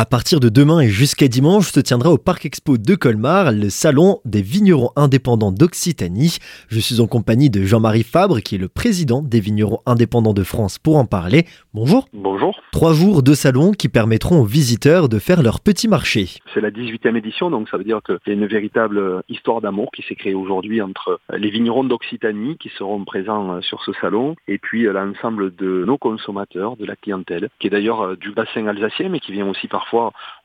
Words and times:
À 0.00 0.06
partir 0.06 0.40
de 0.40 0.48
demain 0.48 0.80
et 0.80 0.88
jusqu'à 0.88 1.28
dimanche 1.28 1.72
se 1.72 1.78
tiendra 1.78 2.10
au 2.10 2.16
Parc 2.16 2.46
Expo 2.46 2.78
de 2.78 2.94
Colmar 2.94 3.52
le 3.52 3.68
salon 3.68 4.20
des 4.24 4.40
vignerons 4.40 4.92
indépendants 4.96 5.52
d'Occitanie. 5.52 6.38
Je 6.68 6.80
suis 6.80 7.02
en 7.02 7.06
compagnie 7.06 7.50
de 7.50 7.64
Jean-Marie 7.64 8.02
Fabre 8.02 8.40
qui 8.40 8.54
est 8.54 8.58
le 8.58 8.70
président 8.70 9.20
des 9.20 9.40
vignerons 9.40 9.80
indépendants 9.84 10.32
de 10.32 10.42
France 10.42 10.78
pour 10.78 10.96
en 10.96 11.04
parler. 11.04 11.44
Bonjour. 11.74 12.08
Bonjour. 12.14 12.58
Trois 12.72 12.94
jours 12.94 13.22
de 13.22 13.34
salon 13.34 13.72
qui 13.72 13.90
permettront 13.90 14.40
aux 14.40 14.46
visiteurs 14.46 15.10
de 15.10 15.18
faire 15.18 15.42
leur 15.42 15.60
petit 15.60 15.86
marché. 15.86 16.28
C'est 16.54 16.62
la 16.62 16.70
18e 16.70 17.14
édition 17.18 17.50
donc 17.50 17.68
ça 17.68 17.76
veut 17.76 17.84
dire 17.84 18.00
qu'il 18.02 18.16
y 18.26 18.30
a 18.30 18.32
une 18.32 18.46
véritable 18.46 19.22
histoire 19.28 19.60
d'amour 19.60 19.90
qui 19.94 20.00
s'est 20.08 20.14
créée 20.14 20.32
aujourd'hui 20.32 20.80
entre 20.80 21.20
les 21.36 21.50
vignerons 21.50 21.84
d'Occitanie 21.84 22.56
qui 22.56 22.70
seront 22.70 23.04
présents 23.04 23.60
sur 23.60 23.82
ce 23.82 23.92
salon 24.00 24.34
et 24.48 24.56
puis 24.56 24.84
l'ensemble 24.84 25.54
de 25.56 25.84
nos 25.84 25.98
consommateurs, 25.98 26.78
de 26.78 26.86
la 26.86 26.96
clientèle 26.96 27.50
qui 27.58 27.66
est 27.66 27.70
d'ailleurs 27.70 28.16
du 28.16 28.30
bassin 28.30 28.66
alsacien 28.66 29.10
mais 29.10 29.20
qui 29.20 29.32
vient 29.32 29.46
aussi 29.46 29.68
parfois 29.68 29.89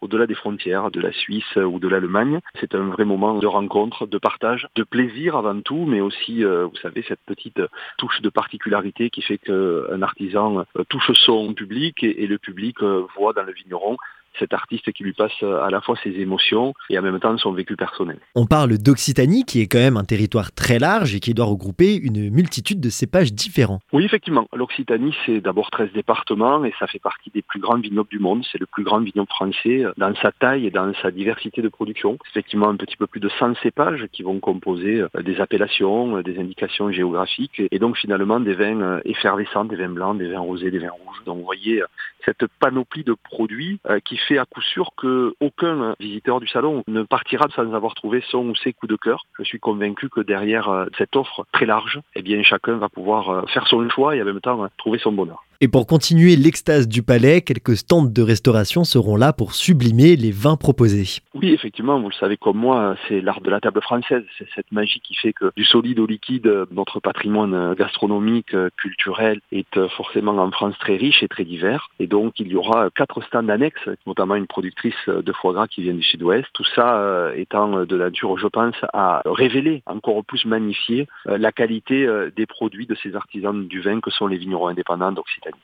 au-delà 0.02 0.28
des 0.28 0.36
frontières, 0.36 0.92
de 0.92 1.00
la 1.00 1.12
Suisse 1.12 1.56
ou 1.56 1.80
de 1.80 1.88
l'Allemagne. 1.88 2.40
C'est 2.60 2.76
un 2.76 2.88
vrai 2.88 3.06
moment 3.06 3.38
de 3.38 3.48
rencontre, 3.48 4.06
de 4.08 4.18
partage, 4.18 4.68
de 4.76 4.84
plaisir 4.84 5.36
avant 5.36 5.60
tout, 5.62 5.86
mais 5.86 6.02
aussi, 6.02 6.44
euh, 6.44 6.66
vous 6.66 6.78
savez, 6.78 7.04
cette 7.08 7.22
petite 7.26 7.62
touche 7.98 8.22
de 8.22 8.30
particularité 8.30 9.10
qui 9.10 9.22
fait 9.22 9.38
qu'un 9.38 10.02
artisan 10.02 10.66
euh, 10.78 10.84
touche 10.90 11.12
son 11.14 11.54
public 11.54 12.04
et, 12.04 12.28
le 12.28 12.38
public 12.38 12.82
euh, 12.82 13.06
voit 13.16 13.34
dans 13.34 13.44
le 13.44 13.54
vigneron 13.54 13.98
cet 14.40 14.54
artiste 14.54 14.92
qui 14.92 15.04
lui 15.04 15.14
passe 15.14 15.44
à 15.44 15.70
la 15.70 15.82
fois 15.82 15.96
ses 16.04 16.12
émotions 16.12 16.74
et 16.90 16.98
en 17.00 17.02
même 17.02 17.20
temps 17.20 17.38
son 17.38 17.52
vécu 17.52 17.76
personnel. 17.76 18.18
On 18.36 18.46
parle 18.46 18.78
d'Occitanie, 18.78 19.46
qui 19.46 19.62
est 19.62 19.68
quand 19.68 19.80
même 19.80 19.98
un 19.98 20.04
territoire 20.04 20.52
très 20.52 20.80
large 20.80 21.16
et 21.16 21.20
qui 21.20 21.34
doit 21.34 21.46
regrouper 21.46 21.96
une 21.96 22.30
multitude 22.30 22.80
de 22.80 22.90
cépages 22.90 23.34
différents. 23.34 23.80
Oui, 23.94 24.06
effectivement. 24.06 24.48
L'Occitanie, 24.54 25.16
c'est 25.26 25.42
d'abord 25.42 25.72
13 25.72 25.90
départements 25.94 26.64
et 26.66 26.74
ça 26.80 26.88
fait 26.88 27.00
partie 27.00 27.32
des 27.34 27.42
plus 27.42 27.60
grands 27.60 27.80
vignobles 27.80 28.10
du 28.10 28.20
monde. 28.20 28.44
C'est 28.52 28.60
le 28.60 28.66
plus 28.66 28.84
grand 28.84 29.00
vignoble 29.00 29.30
français 29.30 29.84
dans 29.98 30.14
sa 30.16 30.32
taille 30.32 30.68
et 30.68 30.72
dans 30.72 30.92
sa 31.02 31.12
diversité 31.12 31.62
de 31.62 31.70
production. 31.70 32.18
Effectivement, 32.32 32.70
un 32.70 32.76
petit 32.76 32.98
peu 32.98 33.08
plus 33.08 33.20
de 33.20 33.30
100 33.30 33.56
cépages 33.62 34.08
qui 34.12 34.24
vont 34.24 34.40
composer 34.40 35.02
euh, 35.02 35.22
des 35.24 35.40
appellations, 35.40 36.18
euh, 36.18 36.24
des 36.24 36.40
indications 36.40 36.92
géographiques 36.92 37.62
et 37.72 37.80
donc 37.80 37.98
finalement 37.98 38.40
des 38.40 38.54
vins 38.54 38.82
euh, 38.82 39.02
effervescents, 39.06 39.66
des 39.66 39.76
vins 39.76 39.90
blancs, 39.90 40.18
des 40.18 40.30
vins 40.30 40.40
rosés, 40.40 40.72
des 40.72 40.80
vins 40.80 40.92
rouges. 40.92 41.24
Donc 41.26 41.38
vous 41.40 41.46
voyez 41.46 41.82
cette 42.26 42.46
panoplie 42.60 43.04
de 43.04 43.14
produits 43.14 43.80
qui 44.04 44.18
fait 44.18 44.38
à 44.38 44.46
coup 44.46 44.62
sûr 44.62 44.92
qu'aucun 44.96 45.96
visiteur 46.00 46.40
du 46.40 46.48
salon 46.48 46.84
ne 46.88 47.04
partira 47.04 47.48
sans 47.56 47.74
avoir 47.74 47.94
trouvé 47.96 48.24
son 48.30 48.50
ou 48.50 48.56
ses 48.56 48.74
coups 48.74 48.90
de 48.90 48.96
cœur. 48.96 49.26
Je 49.38 49.44
suis 49.44 49.60
convaincu 49.60 50.10
que 50.10 50.22
derrière 50.22 50.70
euh, 50.70 50.86
cette 50.98 51.16
offre 51.16 51.46
très 51.52 51.66
large, 51.66 52.00
eh 52.16 52.22
bien 52.22 52.42
chacun 52.44 52.78
va 52.78 52.90
pouvoir 52.90 53.30
euh, 53.30 53.42
faire 53.48 53.68
son 53.68 53.88
choix 53.90 54.16
et 54.16 54.22
en 54.22 54.26
même 54.26 54.42
temps 54.42 54.64
euh, 54.64 54.68
trouver 54.78 55.00
son 55.00 55.12
bonheur. 55.12 55.45
Et 55.62 55.68
pour 55.68 55.88
continuer 55.88 56.36
l'extase 56.36 56.88
du 56.88 57.04
palais, 57.04 57.42
quelques 57.42 57.78
stands 57.78 58.06
de 58.06 58.22
restauration 58.22 58.84
seront 58.84 59.16
là 59.16 59.34
pour 59.34 59.54
sublimer 59.54 60.16
les 60.16 60.32
vins 60.32 60.58
proposés. 60.58 61.22
Oui, 61.34 61.54
effectivement, 61.54 62.00
vous 62.00 62.10
le 62.10 62.16
savez 62.16 62.38
comme 62.38 62.58
moi, 62.58 62.96
c'est 63.08 63.22
l'art 63.22 63.42
de 63.42 63.50
la 63.50 63.60
table 63.60 63.82
française. 63.82 64.24
C'est 64.38 64.48
cette 64.56 64.72
magie 64.72 65.00
qui 65.02 65.16
fait 65.16 65.34
que 65.34 65.52
du 65.56 65.66
solide 65.66 66.00
au 66.00 66.06
liquide, 66.06 66.50
notre 66.72 67.00
patrimoine 67.00 67.74
gastronomique, 67.76 68.56
culturel 68.78 69.40
est 69.52 69.88
forcément 69.90 70.38
en 70.38 70.52
France 70.52 70.76
très 70.80 70.96
riche 70.96 71.24
et 71.24 71.28
très 71.28 71.46
divers. 71.46 71.90
Et 72.00 72.08
donc, 72.08 72.40
il 72.40 72.48
y 72.48 72.56
aura 72.56 72.90
quatre 72.96 73.22
stands 73.22 73.50
annexes, 73.50 73.90
notamment 74.06 74.36
une 74.36 74.48
productrice 74.48 74.96
de 75.08 75.32
foie 75.34 75.54
gras 75.54 75.68
qui 75.68 75.82
vient 75.82 75.94
du 75.94 76.04
sud-ouest. 76.04 76.48
Tout 76.54 76.66
ça 76.76 77.00
euh, 77.00 77.34
étant 77.36 77.86
de 77.86 77.98
nature, 77.98 78.38
je 78.38 78.48
pense, 78.48 78.76
à 78.94 79.22
révéler, 79.26 79.84
encore 79.86 80.24
plus 80.26 80.46
magnifier 80.46 81.08
euh, 81.28 81.38
la 81.38 81.52
qualité 81.52 82.06
euh, 82.06 82.32
des 82.36 82.46
produits 82.46 82.86
de 82.86 82.96
ces 82.96 83.16
artisans 83.16 83.68
du 83.68 83.82
vin 83.82 84.00
que 84.00 84.12
sont 84.12 84.28
les 84.28 84.38
vignerons 84.38 84.68
indépendants 84.68 85.12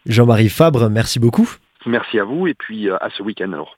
Jean-Marie 0.05 0.49
Fabre, 0.49 0.89
merci 0.89 1.19
beaucoup. 1.19 1.49
Merci 1.85 2.19
à 2.19 2.23
vous 2.23 2.47
et 2.47 2.53
puis 2.53 2.89
à 2.89 3.09
ce 3.15 3.23
week-end 3.23 3.51
alors. 3.53 3.77